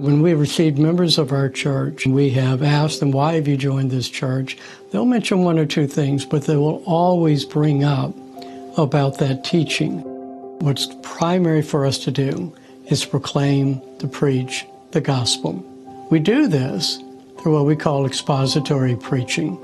[0.00, 3.90] When we receive members of our church, we have asked them, Why have you joined
[3.90, 4.56] this church?
[4.90, 8.14] They'll mention one or two things, but they will always bring up
[8.78, 9.98] about that teaching.
[10.60, 12.50] What's primary for us to do
[12.86, 15.62] is proclaim, to preach the gospel.
[16.10, 16.98] We do this
[17.38, 19.60] through what we call expository preaching.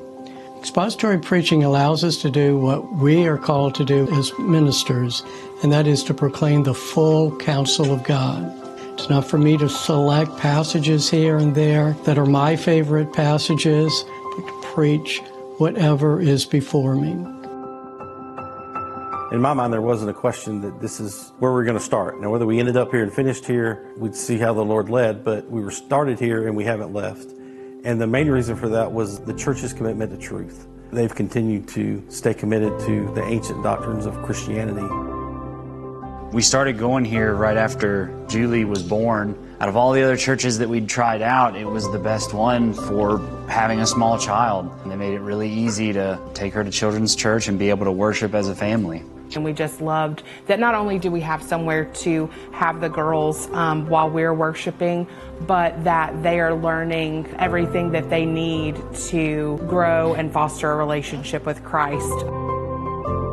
[0.58, 5.22] Expository preaching allows us to do what we are called to do as ministers,
[5.62, 8.65] and that is to proclaim the full counsel of God.
[8.96, 14.06] It's not for me to select passages here and there that are my favorite passages,
[14.34, 15.20] but to preach
[15.58, 17.10] whatever is before me.
[19.32, 22.18] In my mind, there wasn't a question that this is where we're going to start.
[22.22, 25.22] Now, whether we ended up here and finished here, we'd see how the Lord led,
[25.22, 27.32] but we were started here and we haven't left.
[27.84, 30.68] And the main reason for that was the church's commitment to truth.
[30.90, 35.05] They've continued to stay committed to the ancient doctrines of Christianity.
[36.32, 39.56] We started going here right after Julie was born.
[39.60, 42.74] Out of all the other churches that we'd tried out, it was the best one
[42.74, 43.18] for
[43.48, 44.70] having a small child.
[44.82, 47.84] And they made it really easy to take her to children's church and be able
[47.86, 49.02] to worship as a family.
[49.34, 53.48] And we just loved that not only do we have somewhere to have the girls
[53.52, 55.06] um, while we're worshiping,
[55.46, 58.76] but that they are learning everything that they need
[59.08, 62.24] to grow and foster a relationship with Christ.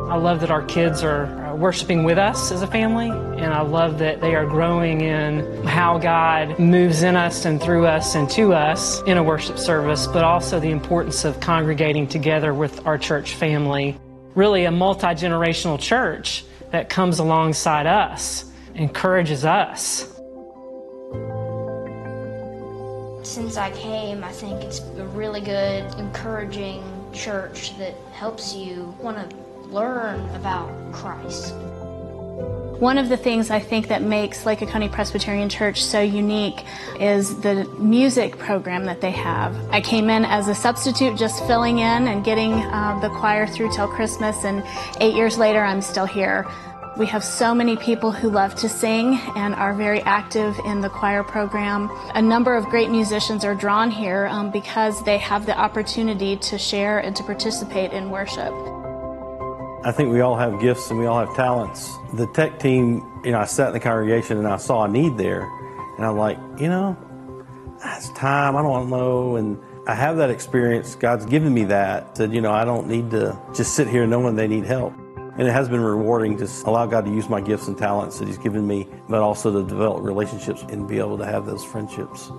[0.10, 4.00] I love that our kids are worshiping with us as a family, and I love
[4.00, 8.54] that they are growing in how God moves in us and through us and to
[8.54, 13.36] us in a worship service, but also the importance of congregating together with our church
[13.36, 13.98] family.
[14.36, 20.10] Really, a multi generational church that comes alongside us, encourages us.
[23.24, 29.30] Since I came, I think it's a really good, encouraging church that helps you want
[29.30, 29.36] to
[29.74, 31.56] learn about Christ.
[32.80, 36.64] One of the things I think that makes Lake Oconee Presbyterian Church so unique
[37.00, 39.56] is the music program that they have.
[39.72, 43.72] I came in as a substitute, just filling in and getting uh, the choir through
[43.74, 44.64] till Christmas, and
[45.00, 46.46] eight years later, I'm still here.
[46.98, 50.90] We have so many people who love to sing and are very active in the
[50.90, 51.90] choir program.
[52.14, 56.58] A number of great musicians are drawn here um, because they have the opportunity to
[56.60, 58.54] share and to participate in worship.
[59.86, 61.94] I think we all have gifts and we all have talents.
[62.14, 65.18] The tech team, you know, I sat in the congregation and I saw a need
[65.18, 65.42] there,
[65.98, 66.98] and I'm like, you know,
[67.84, 68.56] it's time.
[68.56, 69.36] I don't know.
[69.36, 70.96] And I have that experience.
[70.96, 72.16] God's given me that.
[72.16, 74.94] That you know, I don't need to just sit here knowing they need help.
[75.38, 78.28] And it has been rewarding to allow God to use my gifts and talents that
[78.28, 82.32] He's given me, but also to develop relationships and be able to have those friendships.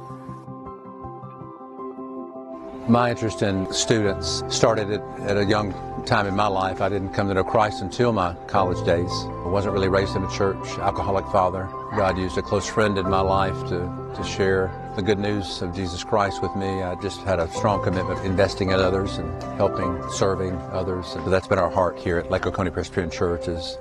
[2.89, 5.73] My interest in students started at, at, a young
[6.05, 6.83] time in my life.
[6.83, 9.11] I didn't come to know Christ until my college days.
[9.11, 11.67] I wasn't really raised in a church, alcoholic father.
[11.97, 15.75] God used a close friend in my life to, to share the good news of
[15.75, 16.83] Jesus Christ with me.
[16.83, 21.17] I just had a strong commitment investing in others and helping, serving others.
[21.27, 23.79] That's been our heart here at Lake Oconee Presbyterian Church is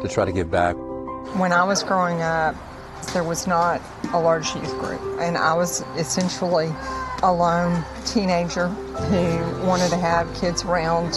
[0.00, 0.74] to try to give back.
[1.36, 2.56] When I was growing up,
[3.12, 3.82] there was not
[4.14, 6.72] a large youth group, and I was essentially
[7.22, 11.16] a lone teenager who wanted to have kids around.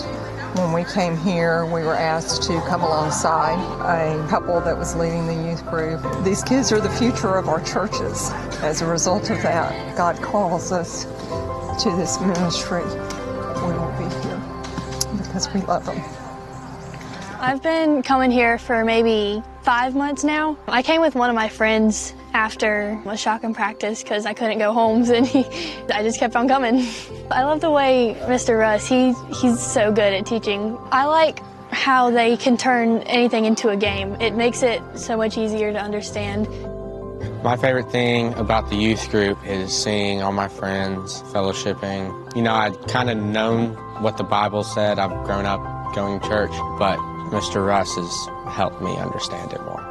[0.58, 5.28] When we came here, we were asked to come alongside a couple that was leading
[5.28, 6.02] the youth group.
[6.24, 8.32] These kids are the future of our churches.
[8.62, 11.06] As a result of that, God calls us
[11.84, 12.84] to this ministry.
[12.84, 14.42] We will be here
[15.18, 16.02] because we love them.
[17.40, 20.58] I've been coming here for maybe five months now.
[20.68, 24.74] I came with one of my friends after a shotgun practice because I couldn't go
[24.74, 25.46] home and he,
[25.94, 26.86] I just kept on coming.
[27.30, 28.60] I love the way Mr.
[28.60, 30.78] Russ, he, he's so good at teaching.
[30.92, 31.40] I like
[31.72, 34.20] how they can turn anything into a game.
[34.20, 36.48] It makes it so much easier to understand.
[37.44, 42.36] My favorite thing about the youth group is seeing all my friends fellowshipping.
[42.36, 45.00] You know, I'd kind of known what the Bible said.
[45.00, 45.62] I've grown up
[45.96, 47.00] going to church, but
[47.32, 47.66] Mr.
[47.66, 49.82] Russ has helped me understand it more.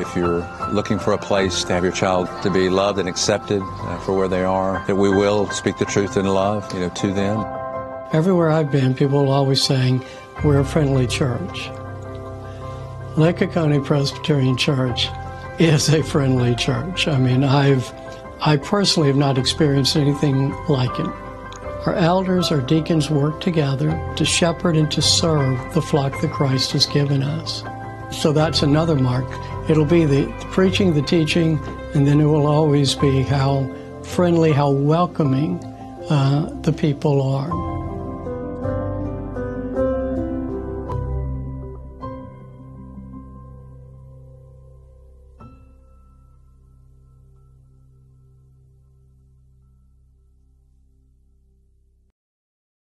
[0.00, 3.62] If you're looking for a place to have your child to be loved and accepted
[3.62, 6.88] uh, for where they are, that we will speak the truth in love, you know,
[6.88, 7.46] to them.
[8.12, 10.04] Everywhere I've been, people are always saying,
[10.44, 11.70] we're a friendly church.
[13.16, 15.08] Lake Oconee Presbyterian Church
[15.60, 17.06] is a friendly church.
[17.06, 17.92] I mean, I've,
[18.40, 21.10] I personally have not experienced anything like it.
[21.86, 26.70] Our elders, our deacons work together to shepherd and to serve the flock that Christ
[26.72, 27.64] has given us.
[28.12, 29.26] So that's another mark.
[29.68, 31.58] It'll be the, preaching, the teaching,
[31.94, 33.68] and then it will always be how
[34.04, 35.58] friendly, how welcoming
[36.08, 37.71] uh, the people are.